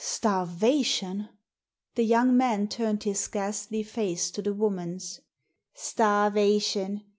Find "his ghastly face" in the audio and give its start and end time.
3.03-4.31